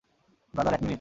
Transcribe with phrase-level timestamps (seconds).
[0.53, 0.89] Brother, এক minute.